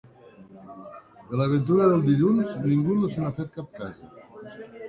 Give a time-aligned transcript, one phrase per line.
[1.27, 4.15] De la ventura dels dilluns ningú no se n'ha fet cap casa.